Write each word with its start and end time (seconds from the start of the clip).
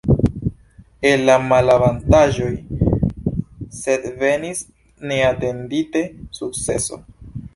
El 1.09 1.25
la 1.29 1.33
malavantaĝoj 1.49 2.47
sed 3.81 4.07
venis 4.23 4.63
neatendite 5.13 6.05
sukceso. 6.41 6.99